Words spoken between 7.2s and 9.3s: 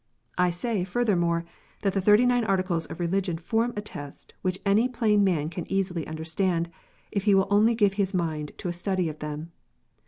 he will only give his mind to a study of